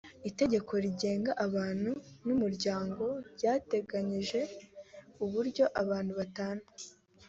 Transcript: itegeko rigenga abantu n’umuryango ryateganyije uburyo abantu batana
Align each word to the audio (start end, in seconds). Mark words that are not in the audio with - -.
itegeko 0.29 0.71
rigenga 0.83 1.31
abantu 1.45 1.91
n’umuryango 2.25 3.03
ryateganyije 3.35 4.39
uburyo 5.23 5.65
abantu 5.81 6.11
batana 6.19 6.65